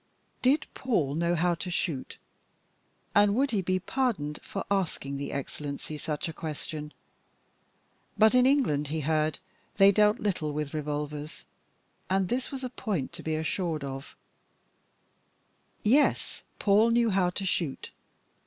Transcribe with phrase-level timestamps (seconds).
[0.41, 2.17] Did Paul know how to shoot?
[3.13, 6.91] And would he be pardoned for asking the Excellency such a question?
[8.17, 9.37] but in England, he heard,
[9.77, 11.45] they dealt little with revolvers
[12.09, 14.15] and this was a point to be assured of.
[15.83, 17.91] Yes, Paul knew how to shoot!